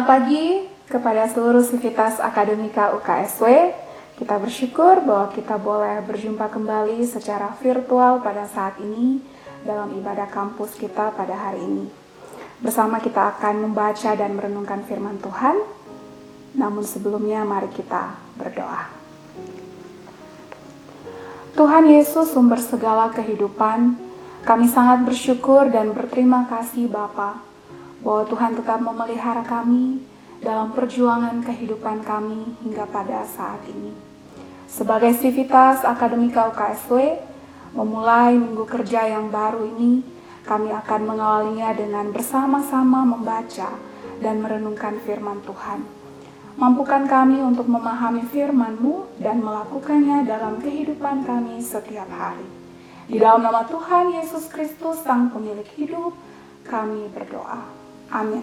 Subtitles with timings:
[0.00, 3.68] Selamat pagi kepada seluruh sivitas akademika UKSW.
[4.16, 9.20] Kita bersyukur bahwa kita boleh berjumpa kembali secara virtual pada saat ini
[9.60, 11.92] dalam ibadah kampus kita pada hari ini.
[12.64, 15.68] Bersama kita akan membaca dan merenungkan firman Tuhan.
[16.56, 18.88] Namun sebelumnya mari kita berdoa.
[21.60, 24.00] Tuhan Yesus sumber segala kehidupan,
[24.48, 27.49] kami sangat bersyukur dan berterima kasih Bapa
[28.00, 30.00] bahwa Tuhan tetap memelihara kami
[30.40, 33.92] dalam perjuangan kehidupan kami hingga pada saat ini.
[34.70, 37.20] Sebagai Sivitas Akademika UKSW,
[37.76, 40.00] memulai minggu kerja yang baru ini,
[40.46, 43.68] kami akan mengawalinya dengan bersama-sama membaca
[44.24, 45.84] dan merenungkan firman Tuhan.
[46.56, 52.44] Mampukan kami untuk memahami firman-Mu dan melakukannya dalam kehidupan kami setiap hari.
[53.10, 56.14] Di dalam nama Tuhan Yesus Kristus, Sang Pemilik Hidup,
[56.68, 57.79] kami berdoa.
[58.10, 58.42] Amin.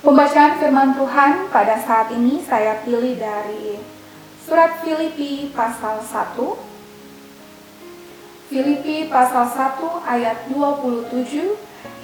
[0.00, 3.76] Pembacaan firman Tuhan pada saat ini saya pilih dari
[4.44, 6.40] surat Filipi pasal 1.
[8.48, 11.56] Filipi pasal 1 ayat 27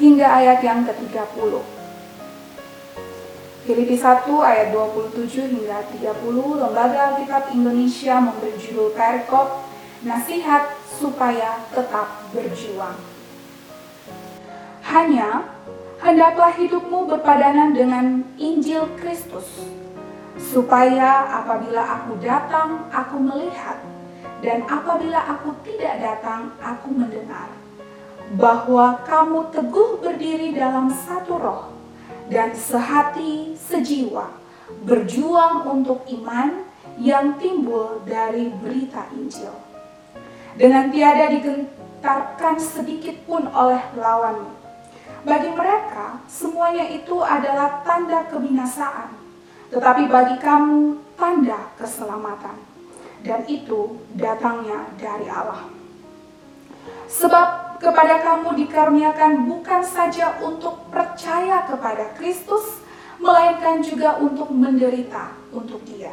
[0.03, 1.53] hingga ayat yang ke-30.
[3.63, 9.73] Filipi 1 ayat 27 hingga 30 Lembaga Alkitab Indonesia memberi judul perikop
[10.03, 12.99] Nasihat supaya tetap berjuang.
[14.83, 15.51] Hanya
[16.02, 19.46] hendaklah hidupmu berpadanan dengan Injil Kristus,
[20.34, 23.78] supaya apabila aku datang, aku melihat,
[24.43, 27.46] dan apabila aku tidak datang, aku mendengar,
[28.34, 31.64] bahwa kamu teguh berdiri dalam satu roh,
[32.26, 34.26] dan sehati sejiwa,
[34.82, 36.66] berjuang untuk iman
[36.99, 39.54] yang timbul dari berita Injil.
[40.58, 44.62] Dengan tiada digentarkan sedikit pun oleh lawanmu,
[45.23, 49.15] bagi mereka, semuanya itu adalah tanda kebinasaan,
[49.71, 52.59] tetapi bagi kamu tanda keselamatan,
[53.23, 55.71] dan itu datangnya dari Allah.
[57.07, 62.83] Sebab kepada kamu dikaruniakan bukan saja untuk percaya kepada Kristus,
[63.23, 66.11] melainkan juga untuk menderita untuk Dia.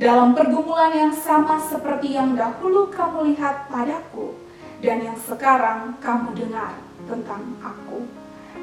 [0.00, 4.32] Dalam pergumulan yang sama seperti yang dahulu kamu lihat padaku,
[4.80, 8.04] dan yang sekarang kamu dengar tentang aku.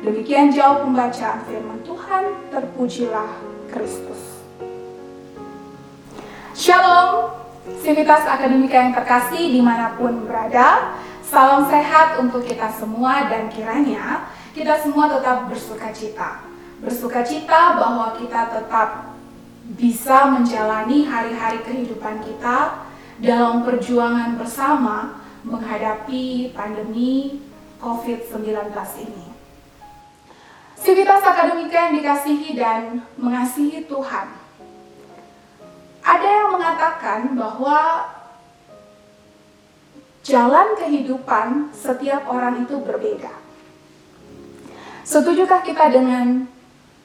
[0.02, 3.32] Demikian jauh pembacaan firman Tuhan, terpujilah
[3.70, 4.42] Kristus.
[6.58, 7.38] Shalom,
[7.82, 10.98] Sivitas Akademika yang terkasih di mana pun berada.
[11.22, 16.44] Salam sehat untuk kita semua dan kiranya kita semua tetap bersuka cita.
[16.84, 19.16] Bersuka cita bahwa kita tetap
[19.80, 22.84] bisa menjalani hari-hari kehidupan kita
[23.22, 27.40] dalam perjuangan bersama menghadapi pandemi
[27.82, 28.46] COVID-19
[29.02, 29.28] ini.
[30.78, 34.28] Sivitas Akademika yang dikasihi dan mengasihi Tuhan.
[36.02, 38.10] Ada yang mengatakan bahwa
[40.26, 43.34] jalan kehidupan setiap orang itu berbeda.
[45.06, 46.50] Setujukah kita dengan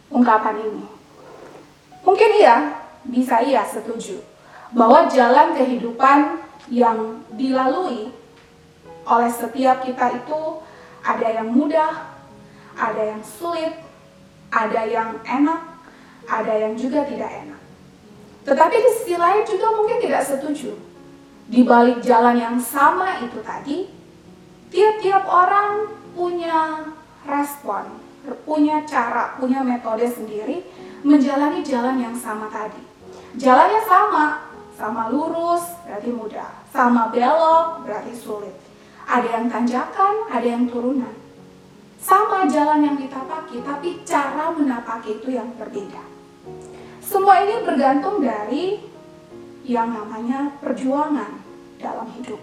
[0.09, 0.85] ungkapan ini?
[2.00, 4.21] Mungkin iya, bisa iya setuju.
[4.73, 6.40] Bahwa jalan kehidupan
[6.73, 8.12] yang dilalui
[9.07, 10.41] oleh setiap kita itu
[11.07, 12.11] ada yang mudah,
[12.75, 13.79] ada yang sulit,
[14.51, 15.63] ada yang enak,
[16.27, 17.61] ada yang juga tidak enak.
[18.43, 20.75] Tetapi di sisi lain juga mungkin tidak setuju.
[21.47, 23.87] Di balik jalan yang sama itu tadi,
[24.75, 26.91] tiap-tiap orang punya
[27.23, 28.03] respon,
[28.43, 30.67] punya cara, punya metode sendiri
[31.07, 32.83] menjalani jalan yang sama tadi.
[33.39, 34.25] Jalannya sama,
[34.75, 38.66] sama lurus berarti mudah, sama belok berarti sulit.
[39.07, 41.15] Ada yang tanjakan, ada yang turunan.
[42.03, 46.03] Sama jalan yang ditapaki, tapi cara menapaki itu yang berbeda.
[46.99, 48.83] Semua ini bergantung dari
[49.63, 51.39] yang namanya perjuangan
[51.79, 52.39] dalam hidup.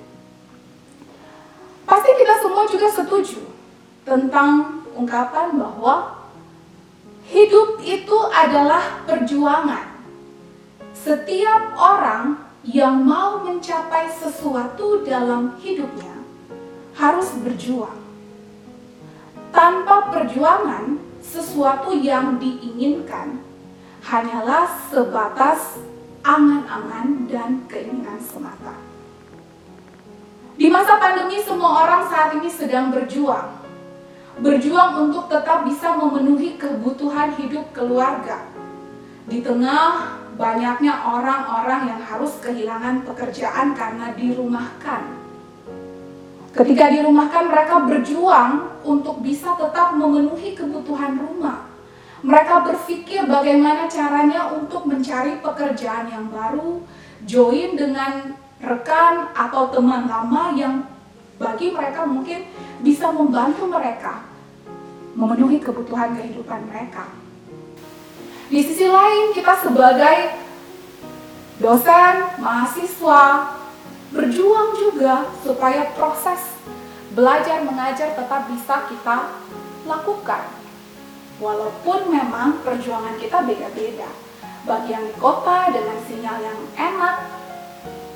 [1.83, 3.43] Pasti kita semua juga setuju
[4.07, 6.27] tentang ungkapan bahwa
[7.27, 9.91] hidup itu adalah perjuangan.
[10.95, 16.12] Setiap orang yang mau mencapai sesuatu dalam hidupnya
[16.97, 18.01] harus berjuang.
[19.53, 23.39] Tanpa perjuangan, sesuatu yang diinginkan
[24.03, 25.79] hanyalah sebatas
[26.25, 28.75] angan-angan dan keinginan semata.
[30.53, 33.61] Di masa pandemi semua orang saat ini sedang berjuang.
[34.41, 38.41] Berjuang untuk tetap bisa memenuhi kebutuhan hidup keluarga.
[39.29, 45.22] Di tengah banyaknya orang-orang yang harus kehilangan pekerjaan karena dirumahkan.
[46.53, 51.73] Ketika dirumahkan mereka berjuang untuk bisa tetap memenuhi kebutuhan rumah
[52.23, 56.79] mereka berpikir bagaimana caranya untuk mencari pekerjaan yang baru,
[57.27, 58.31] join dengan
[58.63, 60.87] rekan atau teman lama yang
[61.35, 62.47] bagi mereka mungkin
[62.79, 64.23] bisa membantu mereka
[65.19, 67.11] memenuhi kebutuhan kehidupan mereka.
[68.47, 70.39] Di sisi lain, kita sebagai
[71.59, 73.51] dosen, mahasiswa,
[75.03, 76.39] juga supaya proses
[77.11, 79.35] belajar mengajar tetap bisa kita
[79.83, 80.47] lakukan
[81.43, 84.07] Walaupun memang perjuangan kita beda-beda.
[84.63, 87.19] Bagi yang di kota dengan sinyal yang enak,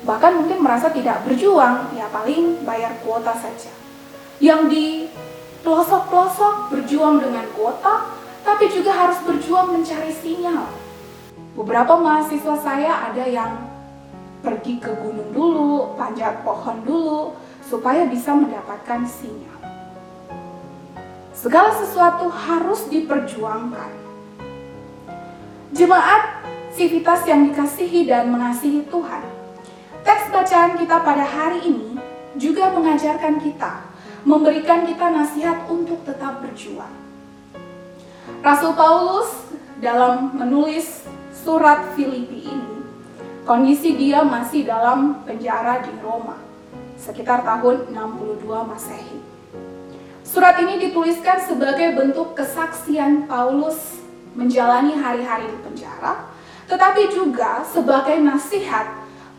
[0.08, 3.68] bahkan mungkin merasa tidak berjuang, ya paling bayar kuota saja.
[4.40, 4.86] Yang di
[5.60, 8.16] pelosok-pelosok berjuang dengan kuota,
[8.46, 10.64] tapi juga harus berjuang mencari sinyal.
[11.52, 13.67] Beberapa mahasiswa saya ada yang
[14.40, 19.58] pergi ke gunung dulu, panjat pohon dulu, supaya bisa mendapatkan sinyal.
[21.34, 23.92] Segala sesuatu harus diperjuangkan.
[25.70, 26.42] Jemaat
[26.74, 29.22] sivitas yang dikasihi dan mengasihi Tuhan.
[30.02, 31.98] Teks bacaan kita pada hari ini
[32.38, 33.84] juga mengajarkan kita,
[34.22, 36.94] memberikan kita nasihat untuk tetap berjuang.
[38.40, 39.30] Rasul Paulus
[39.82, 42.77] dalam menulis surat Filipi ini,
[43.48, 46.36] kondisi dia masih dalam penjara di Roma,
[47.00, 49.18] sekitar tahun 62 Masehi.
[50.20, 54.04] Surat ini dituliskan sebagai bentuk kesaksian Paulus
[54.36, 56.28] menjalani hari-hari di penjara,
[56.68, 58.84] tetapi juga sebagai nasihat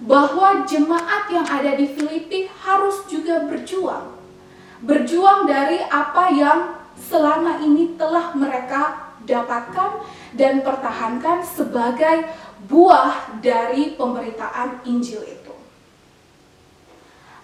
[0.01, 4.17] bahwa jemaat yang ada di Filipi harus juga berjuang.
[4.81, 6.59] Berjuang dari apa yang
[6.97, 10.01] selama ini telah mereka dapatkan
[10.33, 12.25] dan pertahankan sebagai
[12.67, 15.53] buah dari pemberitaan Injil itu.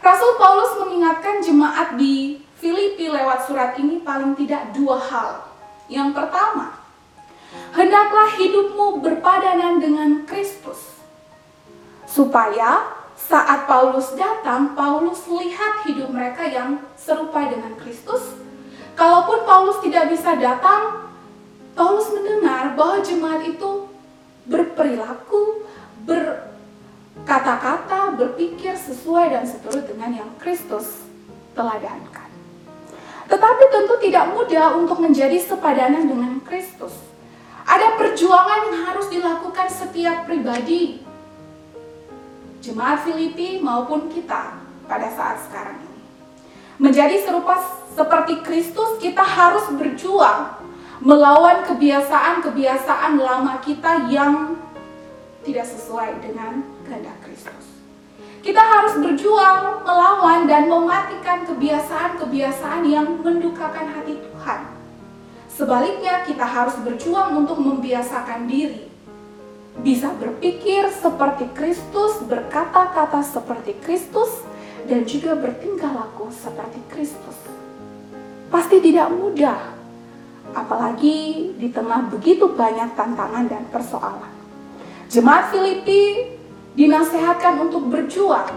[0.03, 5.49] Rasul Paulus mengingatkan jemaat di Filipi lewat surat ini paling tidak dua hal.
[5.89, 6.77] Yang pertama,
[7.73, 10.97] hendaklah hidupmu berpadanan dengan Kristus.
[12.05, 12.85] Supaya
[13.17, 18.37] saat Paulus datang, Paulus lihat hidup mereka yang serupa dengan Kristus.
[18.95, 21.11] Kalaupun Paulus tidak bisa datang,
[21.75, 23.74] Paulus mendengar bahwa jemaat itu
[24.75, 25.63] berperilaku,
[26.03, 31.07] berkata-kata, berpikir sesuai dan seturut dengan yang Kristus
[31.55, 32.27] teladankan.
[33.31, 36.91] Tetapi tentu tidak mudah untuk menjadi sepadanan dengan Kristus.
[37.65, 40.99] Ada perjuangan yang harus dilakukan setiap pribadi,
[42.59, 46.03] jemaat Filipi maupun kita pada saat sekarang ini.
[46.77, 47.57] Menjadi serupa
[47.95, 50.65] seperti Kristus, kita harus berjuang
[51.01, 54.55] melawan kebiasaan-kebiasaan lama kita yang
[55.45, 57.65] tidak sesuai dengan kehendak Kristus.
[58.41, 64.61] Kita harus berjuang melawan dan mematikan kebiasaan-kebiasaan yang mendukakan hati Tuhan.
[65.49, 68.85] Sebaliknya, kita harus berjuang untuk membiasakan diri.
[69.81, 74.45] Bisa berpikir seperti Kristus, berkata-kata seperti Kristus,
[74.85, 77.37] dan juga bertingkah laku seperti Kristus.
[78.53, 79.73] Pasti tidak mudah,
[80.53, 84.34] apalagi di tengah begitu banyak tantangan dan persoalan.
[85.05, 86.33] Jemaat Filipi
[86.73, 88.49] dinasehatkan untuk berjuang,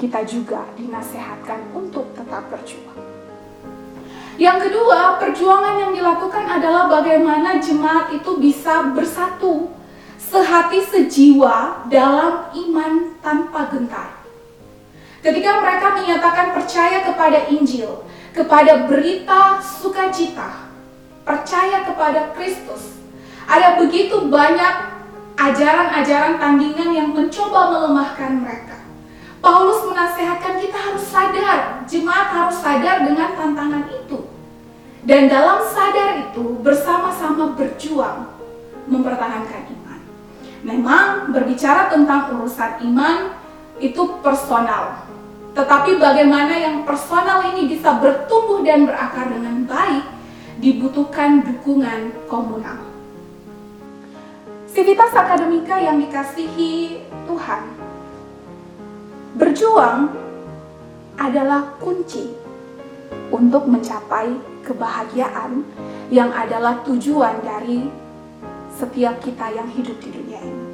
[0.00, 2.96] kita juga dinasehatkan untuk tetap berjuang.
[4.40, 9.68] Yang kedua, perjuangan yang dilakukan adalah bagaimana jemaat itu bisa bersatu,
[10.16, 14.16] sehati sejiwa dalam iman tanpa gentar.
[15.20, 18.00] Ketika mereka menyatakan percaya kepada Injil,
[18.32, 20.72] kepada berita sukacita,
[21.28, 22.99] percaya kepada Kristus,
[23.50, 24.74] Ada begitu banyak
[25.34, 28.78] ajaran-ajaran tandingan yang mencoba melemahkan mereka.
[29.42, 34.22] Paulus menasehatkan kita harus sadar, jemaat harus sadar dengan tantangan itu.
[35.02, 38.30] Dan dalam sadar itu bersama-sama berjuang
[38.86, 40.00] mempertahankan iman.
[40.62, 43.34] Memang berbicara tentang urusan iman
[43.82, 45.08] itu personal.
[45.58, 50.04] Tetapi bagaimana yang personal ini bisa bertumbuh dan berakar dengan baik
[50.62, 52.89] dibutuhkan dukungan komunal.
[54.70, 57.62] Civitas akademika yang dikasihi Tuhan.
[59.34, 60.14] Berjuang
[61.18, 62.30] adalah kunci
[63.34, 64.30] untuk mencapai
[64.62, 65.66] kebahagiaan
[66.14, 67.90] yang adalah tujuan dari
[68.70, 70.66] setiap kita yang hidup di dunia ini.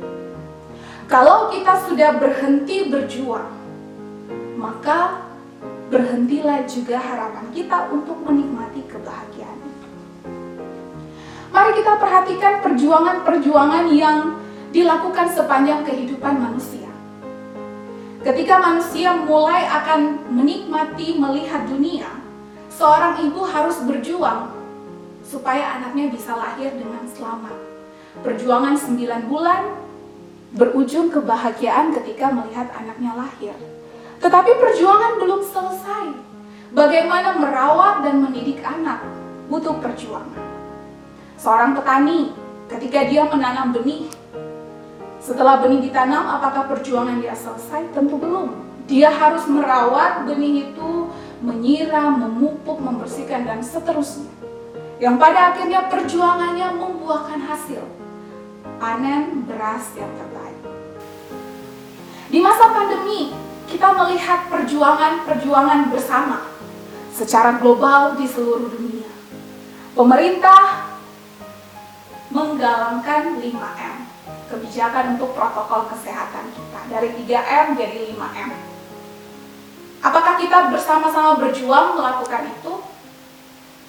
[1.08, 3.48] Kalau kita sudah berhenti berjuang,
[4.60, 5.24] maka
[5.88, 8.84] berhentilah juga harapan kita untuk menikmati
[11.76, 14.40] kita perhatikan perjuangan-perjuangan yang
[14.72, 16.88] dilakukan sepanjang kehidupan manusia.
[18.24, 22.08] Ketika manusia mulai akan menikmati melihat dunia,
[22.72, 24.56] seorang ibu harus berjuang
[25.20, 27.54] supaya anaknya bisa lahir dengan selamat.
[28.24, 29.62] Perjuangan 9 bulan
[30.56, 33.54] berujung kebahagiaan ketika melihat anaknya lahir.
[34.18, 36.06] Tetapi perjuangan belum selesai.
[36.72, 39.04] Bagaimana merawat dan mendidik anak
[39.52, 40.45] butuh perjuangan.
[41.36, 42.32] Seorang petani
[42.72, 44.08] ketika dia menanam benih,
[45.20, 47.92] setelah benih ditanam apakah perjuangan dia selesai?
[47.92, 48.56] Tentu belum.
[48.86, 51.10] Dia harus merawat benih itu,
[51.42, 54.30] menyiram, memupuk, membersihkan dan seterusnya.
[55.02, 57.82] Yang pada akhirnya perjuangannya membuahkan hasil.
[58.78, 60.62] Panen beras yang terbaik.
[62.30, 63.34] Di masa pandemi,
[63.66, 66.46] kita melihat perjuangan-perjuangan bersama
[67.10, 69.10] secara global di seluruh dunia.
[69.96, 70.85] Pemerintah
[72.36, 73.96] menggalangkan 5M,
[74.52, 78.50] kebijakan untuk protokol kesehatan kita dari 3M jadi 5M.
[80.04, 82.84] Apakah kita bersama-sama berjuang melakukan itu?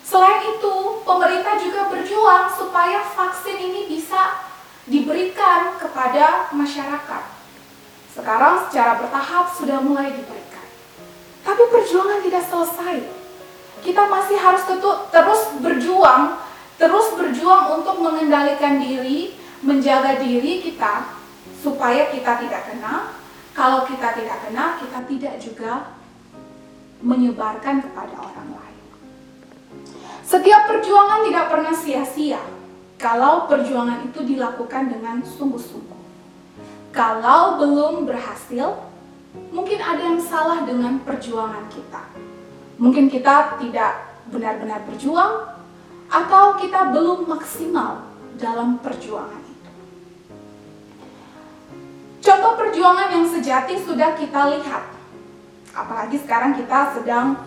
[0.08, 4.40] Selain itu, pemerintah juga berjuang supaya vaksin ini bisa
[4.88, 7.24] diberikan kepada masyarakat.
[8.16, 10.64] Sekarang secara bertahap sudah mulai diberikan.
[11.44, 13.04] Tapi perjuangan tidak selesai.
[13.84, 14.64] Kita masih harus
[15.12, 16.47] terus berjuang,
[16.78, 19.34] terus berjuang untuk mengendalikan diri,
[19.66, 21.18] menjaga diri kita
[21.62, 23.18] supaya kita tidak kena.
[23.58, 25.74] Kalau kita tidak kena, kita tidak juga
[27.02, 28.82] menyebarkan kepada orang lain.
[30.22, 32.42] Setiap perjuangan tidak pernah sia-sia
[32.98, 36.02] kalau perjuangan itu dilakukan dengan sungguh-sungguh.
[36.94, 38.78] Kalau belum berhasil,
[39.54, 42.04] mungkin ada yang salah dengan perjuangan kita.
[42.78, 45.57] Mungkin kita tidak benar-benar berjuang,
[46.08, 48.08] atau kita belum maksimal
[48.40, 49.72] dalam perjuangan itu.
[52.24, 54.84] Contoh perjuangan yang sejati sudah kita lihat,
[55.76, 57.40] apalagi sekarang kita sedang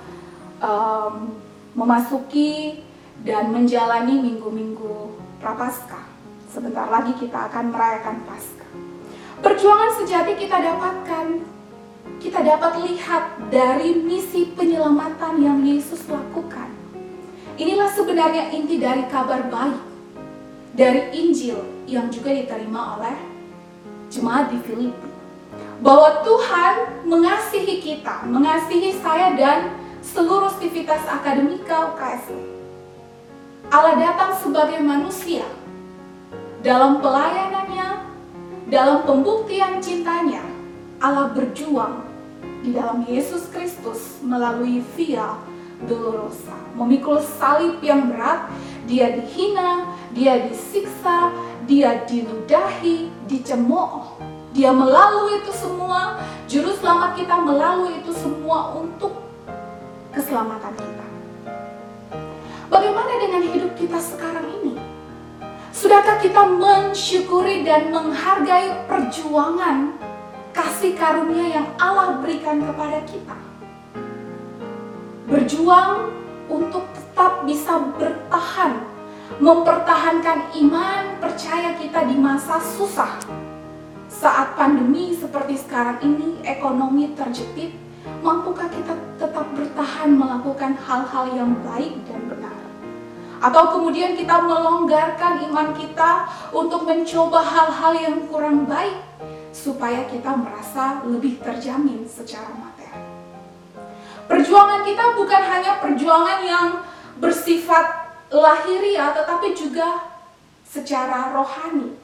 [0.60, 1.36] um,
[1.76, 2.84] memasuki
[3.20, 6.08] dan menjalani minggu-minggu prapaskah.
[6.50, 8.70] Sebentar lagi kita akan merayakan Paskah.
[9.38, 11.26] Perjuangan sejati kita dapatkan,
[12.18, 16.79] kita dapat lihat dari misi penyelamatan yang Yesus lakukan.
[17.58, 19.80] Inilah sebenarnya inti dari kabar baik,
[20.76, 21.58] dari Injil
[21.90, 23.16] yang juga diterima oleh
[24.12, 25.08] jemaat di Filipi.
[25.80, 32.36] Bahwa Tuhan mengasihi kita, mengasihi saya dan seluruh aktivitas akademika UKSW.
[33.70, 35.46] Allah datang sebagai manusia
[36.60, 38.04] dalam pelayanannya,
[38.68, 40.44] dalam pembuktian cintanya,
[41.00, 42.04] Allah berjuang
[42.60, 45.40] di dalam Yesus Kristus melalui via
[45.88, 48.52] dolorosa, memikul salib yang berat,
[48.84, 51.32] dia dihina, dia disiksa,
[51.64, 54.18] dia diludahi, dicemooh.
[54.50, 56.18] Dia melalui itu semua,
[56.50, 59.22] juru selamat kita melalui itu semua untuk
[60.10, 61.06] keselamatan kita.
[62.66, 64.74] Bagaimana dengan hidup kita sekarang ini?
[65.70, 69.94] Sudahkah kita mensyukuri dan menghargai perjuangan
[70.50, 73.49] kasih karunia yang Allah berikan kepada kita?
[75.30, 76.10] Berjuang
[76.50, 78.82] untuk tetap bisa bertahan,
[79.38, 83.14] mempertahankan iman percaya kita di masa susah.
[84.10, 87.70] Saat pandemi seperti sekarang ini, ekonomi terjepit,
[88.26, 92.58] mampukah kita tetap bertahan melakukan hal-hal yang baik dan benar?
[93.38, 98.98] Atau kemudian kita melonggarkan iman kita untuk mencoba hal-hal yang kurang baik
[99.54, 102.69] supaya kita merasa lebih terjamin secara materi.
[104.30, 106.68] Perjuangan kita bukan hanya perjuangan yang
[107.18, 110.06] bersifat lahiriah tetapi juga
[110.62, 111.98] secara rohani.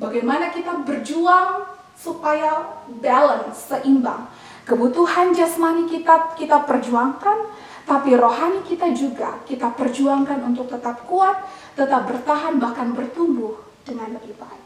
[0.00, 4.32] Bagaimana kita berjuang supaya balance, seimbang.
[4.64, 7.52] Kebutuhan jasmani kita kita perjuangkan,
[7.84, 11.36] tapi rohani kita juga kita perjuangkan untuk tetap kuat,
[11.76, 14.64] tetap bertahan, bahkan bertumbuh dengan lebih baik.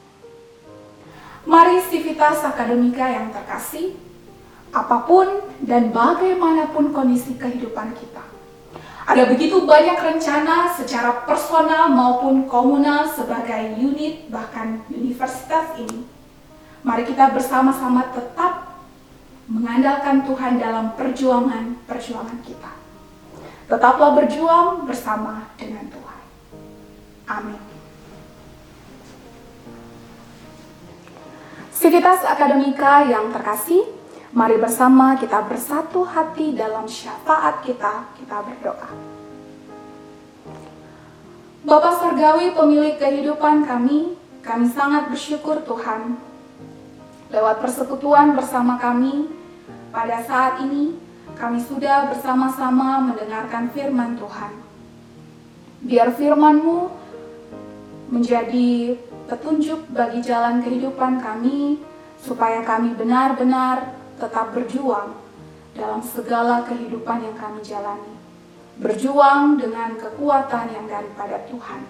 [1.51, 3.99] Mari sivitas akademika yang terkasih,
[4.73, 5.29] apa pun
[5.61, 8.25] dan bagaimanapun kondisi kehidupan kita.
[9.03, 16.09] Ada begitu banyak rencana secara personal maupun komunal sebagai unit bahkan universitas ini.
[16.83, 18.73] Mari kita bersama-sama tetap
[19.51, 22.73] mengandalkan Tuhan dalam perjuangan-perjuangan kita.
[23.69, 26.21] Tetaplah berjuang bersama dengan Tuhan.
[27.29, 27.63] Amin.
[31.75, 33.83] Sivitas akademika yang terkasih,
[34.33, 38.91] mari bersama kita bersatu hati dalam syafaat kita, kita berdoa.
[41.63, 46.17] Bapa Surgawi pemilik kehidupan kami, kami sangat bersyukur Tuhan
[47.31, 49.31] lewat persekutuan bersama kami
[49.93, 50.97] pada saat ini
[51.37, 54.53] kami sudah bersama-sama mendengarkan firman Tuhan.
[55.87, 56.89] Biar firman-Mu
[58.13, 58.97] menjadi
[59.29, 61.81] petunjuk bagi jalan kehidupan kami
[62.21, 65.19] supaya kami benar-benar tetap berjuang
[65.75, 68.15] dalam segala kehidupan yang kami jalani.
[68.79, 71.83] Berjuang dengan kekuatan yang daripada Tuhan.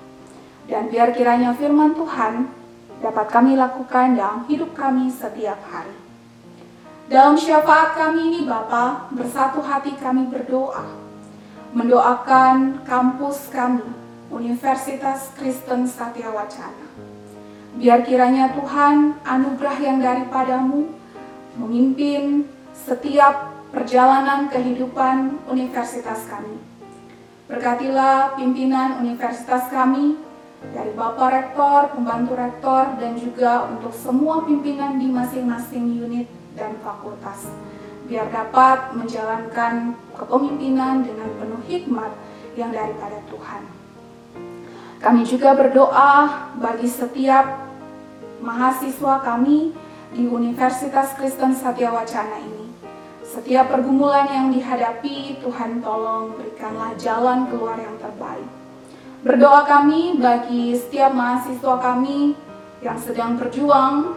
[0.64, 2.48] Dan biar kiranya firman Tuhan
[3.04, 5.98] dapat kami lakukan dalam hidup kami setiap hari.
[7.10, 10.86] Dalam syafaat kami ini Bapa, bersatu hati kami berdoa,
[11.76, 13.84] mendoakan kampus kami,
[14.32, 16.88] Universitas Kristen Satya Wacana.
[17.76, 21.01] Biar kiranya Tuhan anugerah yang daripadamu
[21.56, 26.56] memimpin setiap perjalanan kehidupan universitas kami.
[27.48, 30.16] Berkatilah pimpinan universitas kami,
[30.70, 37.50] dari Bapak Rektor, Pembantu Rektor, dan juga untuk semua pimpinan di masing-masing unit dan fakultas.
[38.06, 42.12] Biar dapat menjalankan kepemimpinan dengan penuh hikmat
[42.54, 43.62] yang daripada Tuhan.
[45.02, 47.66] Kami juga berdoa bagi setiap
[48.38, 49.74] mahasiswa kami
[50.12, 52.68] di Universitas Kristen Satya Wacana ini.
[53.24, 58.44] Setiap pergumulan yang dihadapi, Tuhan tolong berikanlah jalan keluar yang terbaik.
[59.24, 62.36] Berdoa kami bagi setiap mahasiswa kami
[62.84, 64.12] yang sedang berjuang.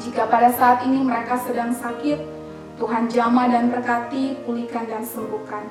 [0.00, 2.16] Jika pada saat ini mereka sedang sakit,
[2.80, 5.68] Tuhan jamah dan berkati, pulihkan dan sembuhkan.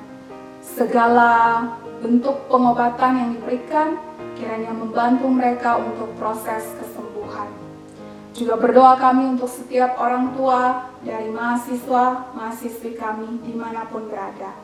[0.62, 1.66] Segala
[1.98, 3.98] bentuk pengobatan yang diberikan
[4.38, 7.01] kiranya membantu mereka untuk proses kesembuhan.
[8.32, 14.56] Juga berdoa kami untuk setiap orang tua dari mahasiswa, mahasiswi kami di mana pun berada.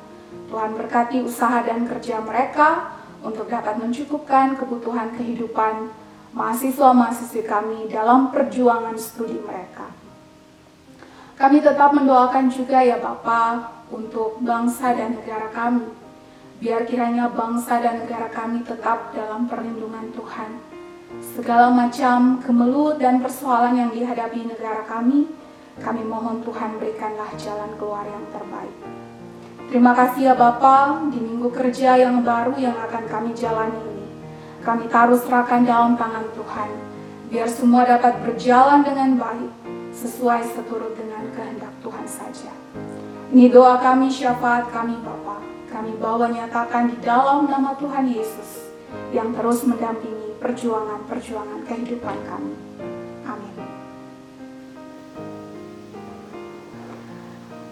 [0.48, 5.92] Tuhan berkati usaha dan kerja mereka untuk dapat mencukupkan kebutuhan kehidupan
[6.32, 9.92] mahasiswa-mahasiswi kami dalam perjuangan studi mereka.
[11.36, 15.92] Kami tetap mendoakan juga ya Bapak untuk bangsa dan negara kami.
[16.58, 20.67] Biar kiranya bangsa dan negara kami tetap dalam perlindungan Tuhan
[21.36, 25.30] segala macam kemelut dan persoalan yang dihadapi negara kami,
[25.80, 28.76] kami mohon Tuhan berikanlah jalan keluar yang terbaik.
[29.68, 34.06] Terima kasih ya Bapa di minggu kerja yang baru yang akan kami jalani ini.
[34.64, 36.70] Kami taruh serahkan dalam tangan Tuhan,
[37.32, 39.52] biar semua dapat berjalan dengan baik,
[39.92, 42.52] sesuai seturut dengan kehendak Tuhan saja.
[43.28, 45.36] Ini doa kami, syafaat kami Bapa.
[45.68, 48.72] Kami bawa nyatakan di dalam nama Tuhan Yesus
[49.12, 52.54] yang terus mendampingi perjuangan-perjuangan kehidupan kami.
[53.26, 53.54] Amin.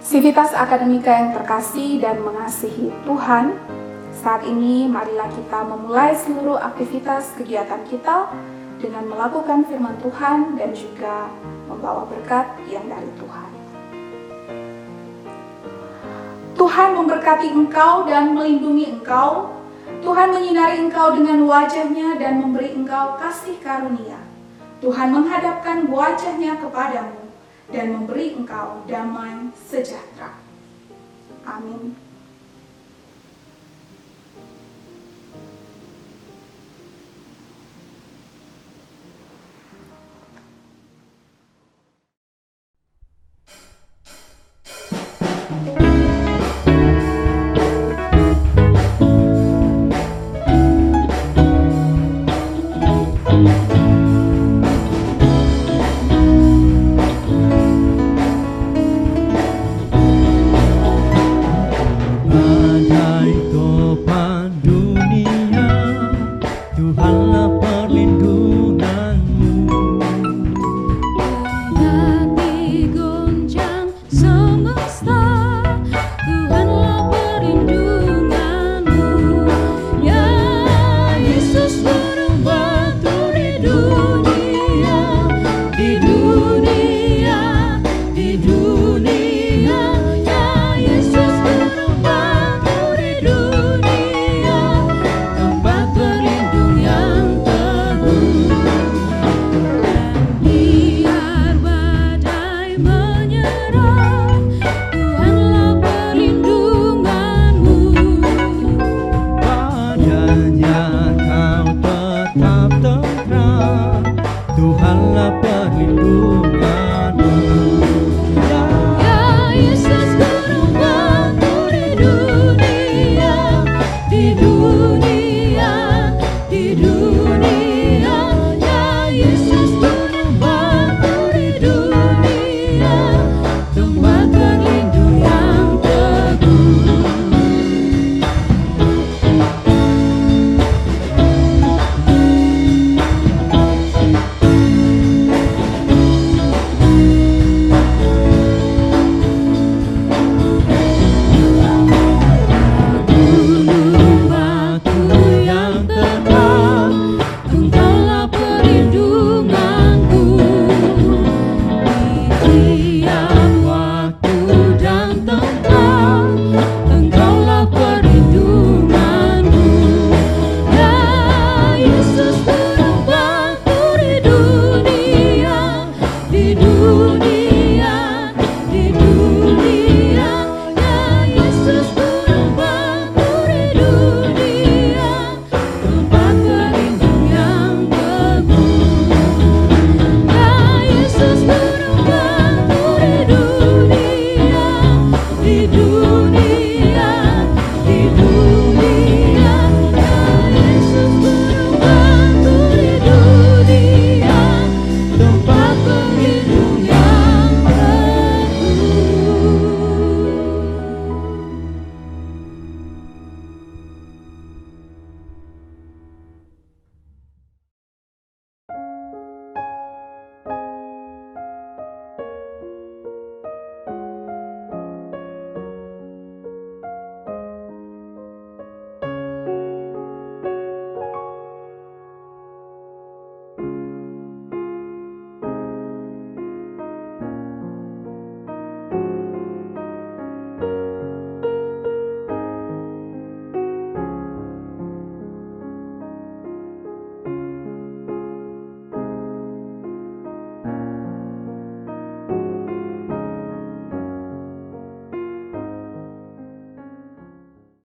[0.03, 3.59] Sivitas akademika yang terkasih dan mengasihi Tuhan,
[4.23, 8.31] saat ini marilah kita memulai seluruh aktivitas kegiatan kita
[8.79, 11.31] dengan melakukan firman Tuhan dan juga
[11.67, 13.51] membawa berkat yang dari Tuhan.
[16.57, 19.56] Tuhan memberkati engkau dan melindungi engkau
[20.07, 24.23] Tuhan menyinari engkau dengan wajahnya dan memberi engkau kasih karunia.
[24.79, 27.27] Tuhan menghadapkan wajahnya kepadamu
[27.75, 30.39] dan memberi engkau damai sejahtera.
[31.43, 32.06] Amin.